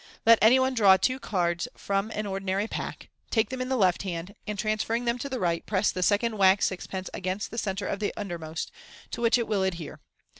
Let 0.25 0.39
any 0.41 0.57
one 0.59 0.73
draw 0.73 0.97
two 0.97 1.19
cards 1.19 1.67
from 1.77 2.11
any 2.15 2.27
ordinary 2.27 2.67
pack. 2.67 3.09
Take 3.29 3.49
them 3.49 3.61
in 3.61 3.69
the 3.69 3.75
left 3.77 4.01
hand, 4.01 4.33
and, 4.47 4.57
transferring 4.57 5.05
them 5.05 5.19
to 5.19 5.29
the 5.29 5.39
right, 5.39 5.63
press 5.63 5.91
the 5.91 6.01
second 6.01 6.39
waxed 6.39 6.69
sixpence 6.69 7.11
against 7.13 7.51
the 7.51 7.59
centre 7.59 7.85
of 7.85 7.99
the 7.99 8.11
undermost, 8.17 8.71
to 9.11 9.21
which 9.21 9.37
it 9.37 9.47
will 9.47 9.61
adhere. 9.61 9.99